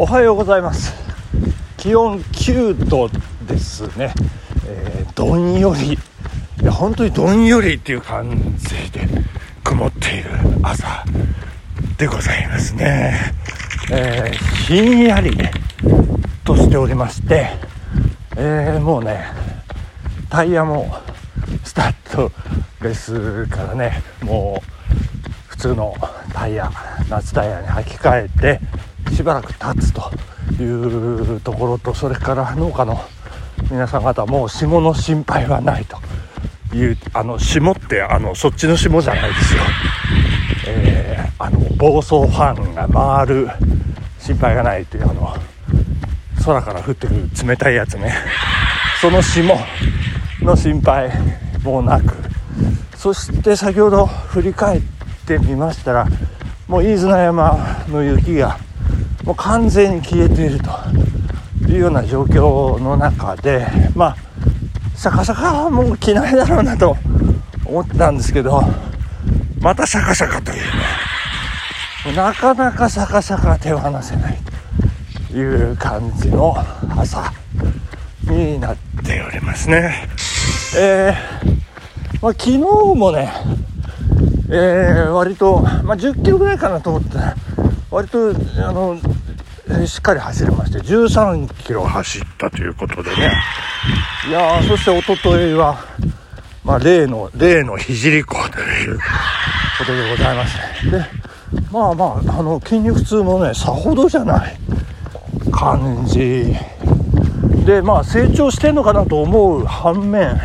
[0.00, 0.94] おはようございます。
[1.76, 3.10] 気温9度
[3.48, 4.14] ですね、
[4.64, 5.94] えー、どんより。
[5.94, 9.08] いや本当にどんよりっていう感じで
[9.64, 10.30] 曇っている
[10.62, 11.04] 朝
[11.96, 13.32] でございますね、
[13.90, 15.36] えー、ひんやり
[16.44, 17.48] としておりまして、
[18.36, 19.24] えー、もうね
[20.30, 20.94] タイヤも
[21.64, 22.30] スタッド
[22.82, 25.92] レスからねもう普通の
[26.32, 26.70] タイヤ
[27.10, 28.60] 夏タイヤに履き替えて
[29.14, 30.10] しばらく経つと
[30.62, 33.00] いうところとそれから農家の
[33.70, 35.98] 皆さん方もう霜の心配はないと
[36.76, 39.62] いうあの霜ってあのそっちの霜じゃないですよ、
[40.68, 43.48] えー、あの暴走ファンが回る
[44.18, 45.34] 心配がないというあの
[46.44, 48.14] 空から降ってくる冷たいやつね。
[49.00, 49.54] その霜
[50.40, 51.10] の心配
[51.62, 52.16] もなく。
[52.96, 54.82] そして先ほど振り返っ
[55.26, 56.06] てみましたら
[56.66, 58.58] もう飯綱山の雪が
[59.28, 60.70] もう完全に消えていると。
[61.68, 64.16] いうような状況の中でまあ
[64.96, 66.96] シャカシャカはもう着ないだろうなと
[67.64, 68.62] 思ってたんですけど
[69.60, 70.56] またシャカシャカという。
[70.56, 74.38] ねなかなかシャカシャカ手を離せない
[75.30, 76.56] という感じの
[76.96, 77.30] 朝
[78.22, 80.08] になっておりますね。
[80.74, 83.30] えー、まあ、昨日もね
[84.50, 87.18] えー、割と、まあ、10キロぐらいかなと思って
[87.90, 88.96] 割とあの
[89.86, 91.84] しっかり走れまして13キロ。
[91.84, 93.32] 走ったということでね。
[94.28, 95.84] いやそしておとといは、
[96.64, 101.04] まあ、例の例の聖湖ということでございましてで
[101.70, 104.56] まあまああの筋肉痛もねさほどじゃない
[105.52, 106.54] 感じ。
[107.64, 110.40] でまあ成長してんのかなと思う反面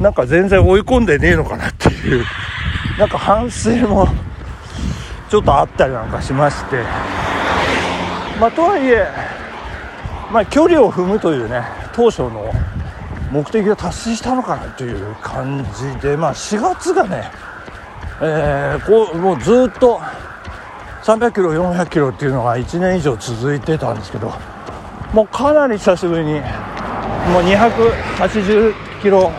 [0.00, 2.24] なんか全然追い込んでねえのかなっていう。
[2.98, 4.08] なんか反省も
[5.30, 6.82] ちょっとあったりなんかしまして、
[8.40, 9.06] まあ、とはいえ、
[10.32, 12.52] まあ、距離を踏むというね当初の
[13.32, 17.30] 目的を達成したのかなという感じで、まあ、4月がね、
[18.22, 20.00] えー、こうもうずっと
[21.02, 24.32] 300キロ400キロっていうのが1年以上続いてたんですけど
[25.12, 26.42] もうかなり久しぶりにもう
[27.42, 29.30] 280キロ、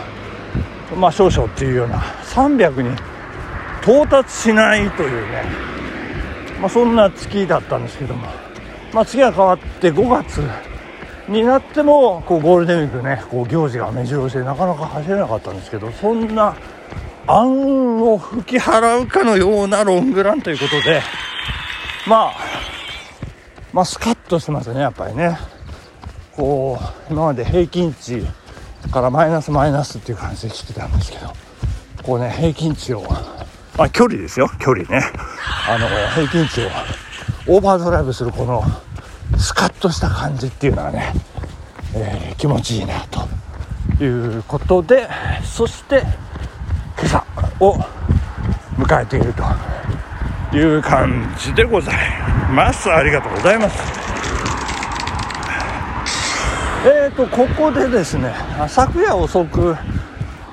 [0.97, 2.95] まあ、少々っていうような300に
[3.81, 5.69] 到達しないというね
[6.59, 8.27] まあ、そんな月だったんですけども、
[8.93, 10.41] まあ、月が変わって5月
[11.27, 16.55] になってもこうゴールデンウィークねこう行事が目白押しでなかなか走れなかったんですけどそんな
[17.27, 21.01] 暗を吹き払うかのようなロングランということで
[22.07, 22.33] まあ
[23.71, 25.37] まあスカッとしてますねやっぱりね。
[26.35, 26.79] こ
[27.09, 28.23] う今まで平均値
[28.91, 31.33] からマイナスマイナスっていう感じで来てたんですけど
[32.01, 33.03] こうね平均値を
[33.77, 35.01] あ、距離ですよ距離ね。
[35.69, 36.69] あの平均値を
[37.51, 38.61] オーバードライブするこの
[39.39, 41.13] スカッとした感じっていうのはね、
[41.95, 45.09] えー、気持ちいいなということで
[45.43, 46.03] そして
[46.95, 47.25] 今朝
[47.59, 47.73] を
[48.77, 51.95] 迎えているという感じでござい
[52.53, 52.91] ます。
[52.91, 53.79] ありがとうございます。
[56.85, 58.31] えーとここでですね
[58.67, 59.75] 昨夜遅く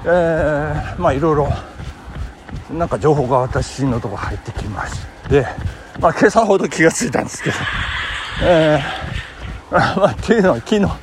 [0.06, 1.48] えー、まあいろいろ
[2.72, 4.94] なんか情報が私のとこ入ってきまし
[5.28, 5.44] て
[6.00, 7.56] まあ今朝ほど気がついたんですけど。
[8.42, 10.96] えー、まあっていうのは昨日昨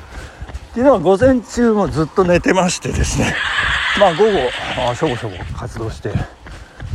[0.74, 3.34] 日は午前中もずっと寝てましてですね。
[3.98, 4.38] まあ午後
[4.90, 6.12] あしょぼしょぼ活動して。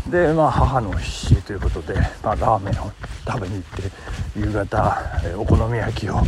[0.09, 1.93] でまあ母の日ということで、
[2.23, 2.91] まあ、ラーメンを
[3.27, 3.91] 食べに行って
[4.39, 6.23] 夕方、え、お好み焼きを、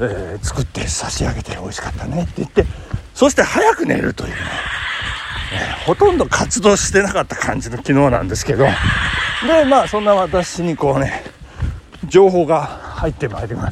[0.00, 2.66] えー、作って差し上げて美味しかったねって言って
[3.14, 4.36] そして早く寝るというね。
[5.86, 8.66] ほとんど活動してなかった感じの昨日なんですけど、
[9.46, 11.24] で、まあ、そんな私にこうね、
[12.06, 13.70] 情報が入ってまいりま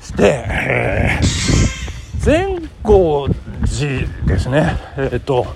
[0.00, 5.46] して、えー、善光寺ですね、えっ、ー、と、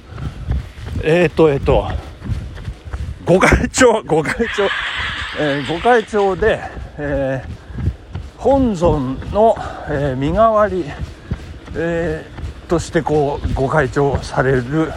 [1.02, 1.88] えっ、ー、と、えっ、と、
[3.24, 4.68] 御開帳、御開帳、
[5.40, 6.60] えー、御開帳で、
[6.98, 9.56] えー、本尊の、
[9.88, 10.84] えー、身代わり、
[11.74, 14.92] えー、としてこうご開帳される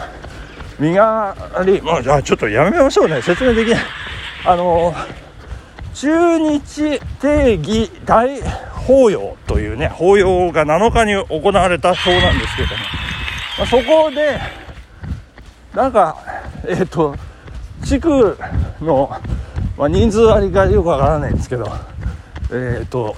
[0.78, 3.22] 身代わり、まあ、じゃあちょっとやめましょうね。
[3.22, 3.80] 説明できない。
[4.48, 4.94] あの、
[5.92, 8.40] 中日定義大
[8.86, 12.74] 法要というね、法要が7日に行われたそうなんですけども、
[13.58, 14.40] まあ、そこで、
[15.74, 16.16] なんか、
[16.66, 17.14] えっ、ー、と、
[17.84, 18.38] 地区
[18.80, 19.10] の、
[19.76, 21.70] まあ、人数割りがよくわからないんですけど、
[22.50, 23.14] えっ、ー、と、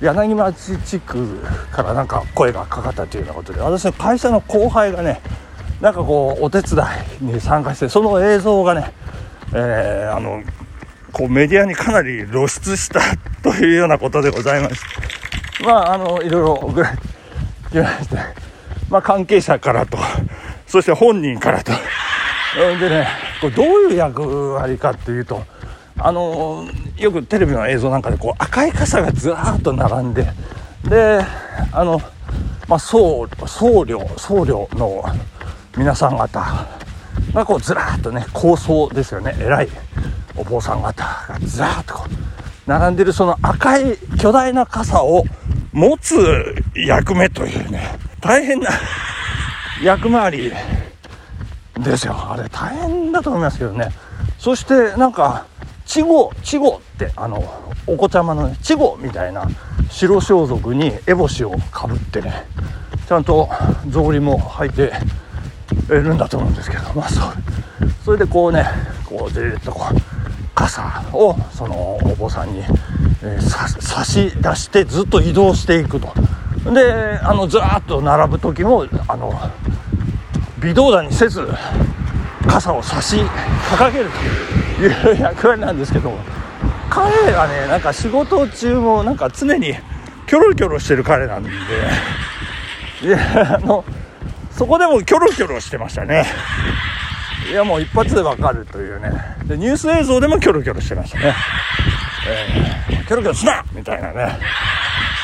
[0.00, 1.38] 柳町地区
[1.70, 5.20] からなんか声がかかったというようなことで、私の会社の後輩がね、
[5.82, 6.82] なんかこうお手伝
[7.20, 8.94] いに参加してその映像がね、
[9.52, 10.42] えー、あの
[11.12, 13.00] こうメディアにかなり露出した
[13.42, 14.80] というようなことでございまし
[15.64, 17.02] まああのいろいろ送られて
[17.70, 18.16] きまして、
[18.88, 19.98] まあ、関係者からと
[20.66, 21.72] そして本人からと。
[22.80, 23.06] でね
[23.40, 25.44] これどういう役割かっていうと
[25.98, 26.66] あの
[26.96, 30.26] よくテレビの映像なんかでこう赤い傘がずらーっと並んで
[30.88, 31.20] で
[31.72, 32.00] あの、
[32.66, 35.04] まあ、僧僧侶僧侶の
[35.76, 36.40] 皆さん方
[37.34, 39.36] がこうずらーっとね高僧ですよね。
[39.40, 39.68] 偉い
[40.36, 45.24] お坊さん方がずらーっとこう並んでるその赤い巨大な傘を
[45.72, 46.14] 持つ
[46.74, 48.70] 役目というね大変な
[49.82, 50.52] 役回り
[51.78, 52.14] ですよ。
[52.14, 53.90] あれ大変だと思いますけどね。
[54.38, 55.46] そしてなんか
[55.86, 57.42] 稚語稚語ってあの
[57.86, 59.48] お子ちゃまのね稚語みたいな
[59.90, 62.46] 白装束に烏帽子をかぶってね
[63.08, 63.48] ちゃんと
[63.90, 64.92] 草履も履いて
[65.96, 67.32] るんだと思うんですけどまあそう
[68.04, 68.64] それでこうね
[69.04, 69.96] こうずっとこう
[70.54, 72.60] 傘をそのお坊さんに、
[73.22, 76.12] えー、差し出してずっと移動していくと。
[76.74, 79.32] であのずらっと並ぶ時もあの
[80.60, 81.48] 微動だにせず
[82.46, 83.16] 傘を差し
[83.70, 84.10] 掲げる
[84.78, 86.12] という役割なんですけど
[86.90, 89.74] 彼がねなんか仕事中もなんか常に
[90.26, 91.50] キョロキョロしてる彼なんで
[93.02, 93.84] いやあの
[94.60, 96.26] そこでもキョロキョロしてましたね。
[97.50, 99.10] いやもう一発でわかるというね。
[99.46, 101.34] でニュース映像でもキョロキョロしてましたね、
[102.28, 104.38] えー、キョロキョロすなみたいなね、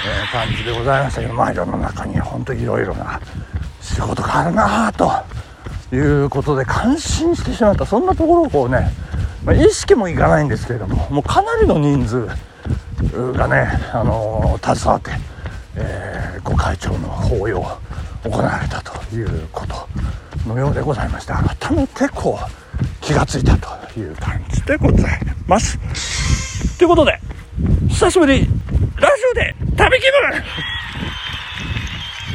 [0.07, 3.21] えー、感じでございましたけどまあ世の中には本当いろいろな
[3.83, 5.13] 仕事があるなと
[5.95, 7.85] いうことで感心してしまった。
[7.85, 8.91] そんなところをこうね、
[9.45, 12.27] まあ、意識もいかないんですけれどももうかなりの人数
[13.35, 15.11] がね、あのー、携わって、
[15.75, 17.79] えー、ご会長の法要
[18.31, 19.89] 行われたということ
[20.49, 22.47] のようでございまして改めてこう
[23.01, 25.79] 気がついたという感じでございます。
[26.79, 27.19] ということで
[27.89, 28.51] 久しぶりラジ
[29.31, 30.05] オで旅気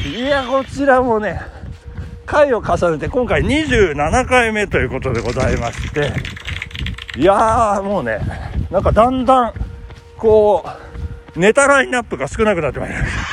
[0.06, 0.22] 分。
[0.24, 1.42] いやこちらもね
[2.26, 6.14] 回を重ねて今回27回目ということでございまして。
[7.18, 8.22] いやーもうね
[8.72, 9.54] なんかだんだん
[10.18, 10.66] こ
[11.36, 13.31] うネタラインナップが少なくなってまいりました。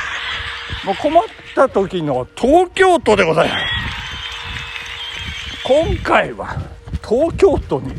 [0.85, 1.23] もう困っ
[1.55, 3.65] た時の東京都でございます。
[5.63, 6.57] 今回は
[7.07, 7.93] 東京都に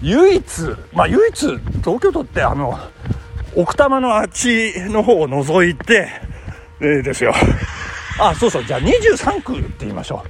[0.00, 0.44] 唯一
[0.92, 1.46] まあ唯一
[1.82, 2.78] 東京都ってあの
[3.56, 6.08] 奥多摩のあっちの方を除いて、
[6.80, 7.32] えー、ですよ。
[8.18, 10.24] あそうそうじゃあ23区って言いましょ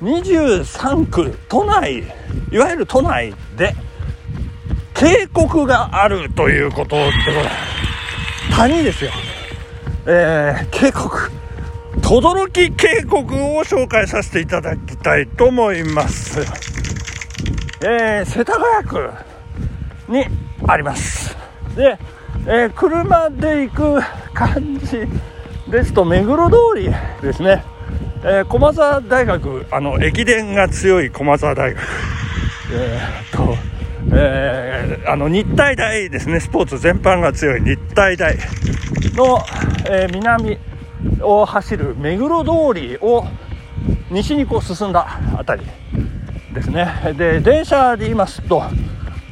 [0.00, 0.04] う。
[0.04, 2.04] 23区都内
[2.50, 3.74] いわゆる都内で
[4.94, 8.56] 渓谷があるということでございます。
[8.56, 9.10] 谷ですよ。
[10.06, 11.08] えー、渓谷
[12.02, 12.70] 轟渓
[13.04, 13.22] 谷
[13.58, 16.40] を紹介させていただきたいと思います。
[17.82, 19.10] えー、世田谷区
[20.08, 20.24] に
[20.66, 21.36] あります。
[21.76, 21.98] で、
[22.46, 24.00] えー、車で行く
[24.32, 25.06] 感じ
[25.70, 26.90] ですと目黒通り
[27.22, 27.62] ですね、
[28.24, 31.82] えー、駒沢大学あの駅伝が強い駒沢大学。
[32.72, 33.49] えー、と、
[34.22, 36.40] えー、あの日体大ですね。
[36.40, 38.36] スポーツ全般が強い日体大
[39.14, 39.38] の、
[39.88, 40.58] えー、南
[41.22, 43.24] を走る目黒通りを
[44.10, 45.04] 西にこう進んだ
[45.36, 45.66] 辺り
[46.52, 47.14] ですね。
[47.16, 48.62] で電車で言いますと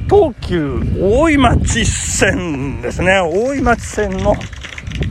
[0.08, 3.20] 東急大井町線ですね。
[3.20, 4.34] 大井町線の、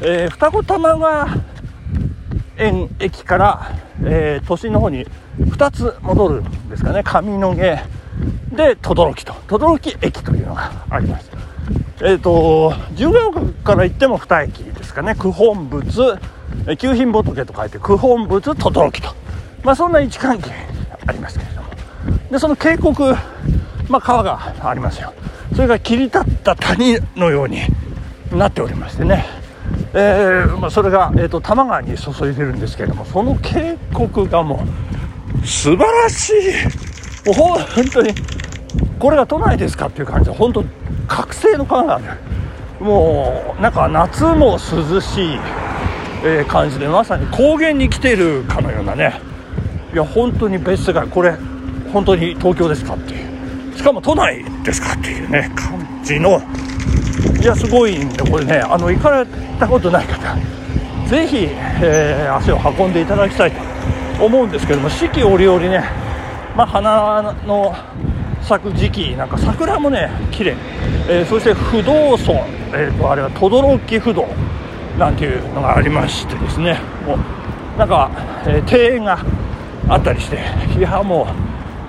[0.02, 1.28] えー、二子玉川
[2.58, 3.72] 園駅から、
[4.04, 5.06] えー、都心の方に
[5.40, 7.04] 2つ戻るんですかね。
[7.04, 7.97] 上野毛
[8.58, 9.34] で等々力と。
[9.48, 11.32] 等々力駅というのがあります
[12.02, 15.16] えっ、ー、と自由が丘から行っても2駅ですかね。
[15.16, 16.20] 九本仏
[16.78, 19.16] 九品仏と書いて九本仏等々力と。
[19.64, 20.52] まあそんな位置関係
[21.06, 21.68] ありますけれども。
[22.32, 23.16] でその渓谷
[23.90, 25.14] まあ、川がありますよ。
[25.56, 27.62] それが切り立った谷のように
[28.32, 29.26] なっておりましてね、
[29.94, 34.66] えー、まあ、それが、えーと、多摩川に注いでるんですけれどもその渓谷がも
[35.42, 36.34] う素晴らしい。
[37.28, 38.14] もう本当に
[39.00, 40.64] これが都内ですかっていう感じで本当
[41.08, 42.06] 覚醒の川がある
[42.80, 45.40] もうなんか夏も涼しい、
[46.24, 49.20] え、感じでまさに高原に来てるかのようなね。
[49.94, 51.36] いや本当に別世界これ
[51.92, 53.76] 本当に東京ですかっていう。
[53.76, 56.42] しかも都内ですかっていうね感じの。
[57.42, 59.26] いやすごいんでこれねあの行かれ
[59.60, 60.36] たことない方
[61.08, 61.48] ぜひ、
[61.82, 65.84] えー、足を運んでいただきたいと思うんですけども四季折々ね、
[66.56, 67.74] まあ、花の
[68.48, 70.56] 咲く時期なんか桜もね綺麗、
[71.10, 72.36] えー、そして不動尊、
[72.74, 74.26] えーと、あれは轟不動
[74.98, 76.80] なんていうのがありましてですね。
[77.06, 77.18] もう
[77.78, 78.10] なんか、
[78.48, 79.20] えー、庭園が
[79.90, 80.40] あったりして
[80.78, 81.28] いやも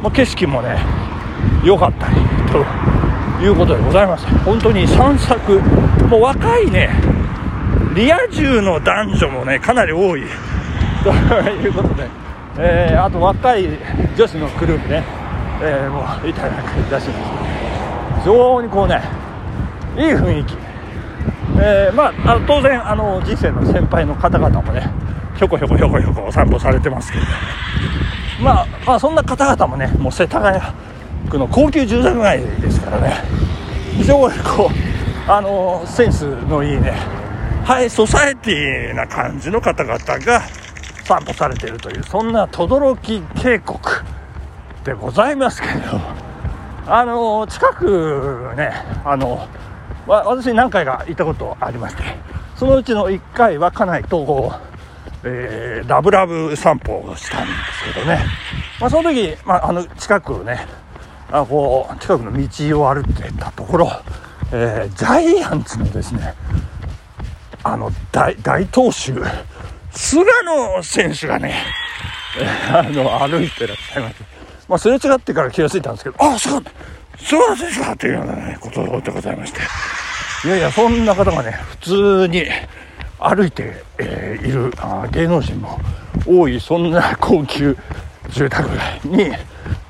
[0.00, 0.78] う、もう景色もね
[1.64, 2.16] 良かったり
[2.50, 2.64] と
[3.42, 4.26] いうことでございます。
[4.44, 5.60] 本当に散策。
[6.08, 6.90] もう若いね
[7.94, 10.24] リア充の男女もねかなり多い。
[11.04, 11.10] と
[11.50, 12.08] いうことで、
[12.58, 13.68] えー、あと若い
[14.16, 15.04] 女子のグループね、
[15.60, 18.20] えー、もういなんかいらっしゃいます。
[18.20, 19.02] 非常にこうね
[19.96, 20.54] いい雰囲気、
[21.60, 24.90] えー、まああの当然あの人生の先輩の方々もね
[25.36, 27.24] ひょこひょこひょこひょこお散歩されてますけど、
[28.42, 30.60] まあ、まあそんな方々もねもう世田谷
[31.30, 33.14] 区の高級住宅街ですからね。
[33.96, 36.92] 非常にこうあのセンスのいいね
[37.64, 40.42] ハイソサエティな感じの方々が
[41.04, 44.17] 散歩されているというそんな轟渓谷。
[44.88, 46.00] でございますけど
[46.86, 48.72] あの近くね
[49.04, 49.46] あの
[50.06, 52.02] 私何回か行ったことありまして
[52.56, 54.52] そのうちの1回は家内と
[55.24, 57.52] えー、ラブラブ散歩をしたんで
[57.88, 58.20] すけどね、
[58.80, 60.64] まあ、その時、まあ、あの近くね
[61.32, 63.90] あこう近くの道を歩いてたところ、
[64.52, 66.34] えー、ジャイアンツのですね
[67.64, 69.12] あの大大投手
[69.90, 71.56] 菅野選手がね、
[72.70, 74.24] あの歩いてらっしゃいまして、
[74.68, 76.62] まあ、すれ違ってから気が付いたんですけどあすごい
[77.16, 79.60] 菅野選手だっていうような、ね、ことでございまして。
[80.44, 82.44] いやいやそんな方がね普通に
[83.18, 85.80] 歩いて、えー、いるあ芸能人も
[86.24, 87.76] 多いそんな高級
[88.30, 89.32] 住宅街に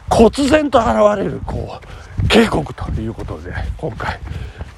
[0.08, 1.78] 忽然と現れるこ
[2.24, 4.18] う渓谷ということで今回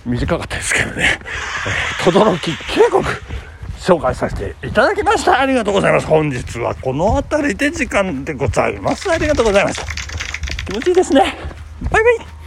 [0.04, 1.20] 短かったですけどね。
[2.02, 3.04] 轟、えー、渓谷
[3.80, 5.40] 紹介させていただきました。
[5.40, 6.06] ありがとうございます。
[6.06, 9.10] 本日はこの辺りで時間でございます。
[9.10, 9.86] ありがとうございました。
[10.66, 11.36] 気持ちいいですね。
[11.90, 12.39] バイバイ。